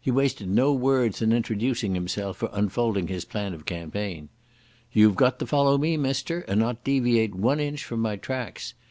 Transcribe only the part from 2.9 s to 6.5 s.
his plan of campaign. "You've got to follow me, mister,